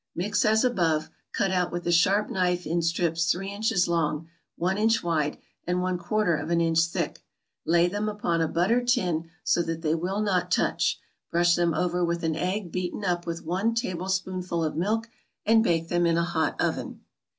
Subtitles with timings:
[0.11, 4.27] = Mix as above, cut out with a sharp knife in strips three inches long,
[4.55, 7.23] one inch wide, and one quarter of an inch thick;
[7.67, 12.03] lay them upon a buttered tin so that they will not touch, brush them over
[12.03, 15.07] with an egg beaten up with one tablespoonful of milk,
[15.45, 17.01] and bake them in a hot oven.